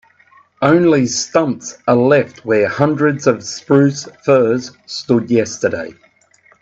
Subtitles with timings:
[0.63, 5.93] Only stumps are left where hundreds of spruce firs stood yesterday.